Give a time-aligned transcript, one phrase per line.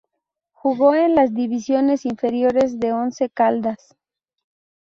[0.53, 3.95] Jugó en las divisiones inferiores de Once Caldas.